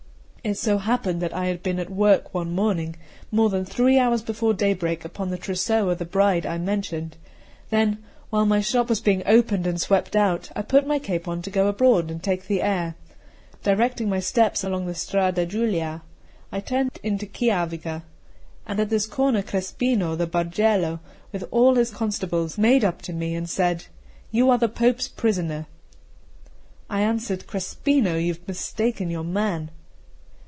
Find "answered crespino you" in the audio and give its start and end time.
27.01-28.33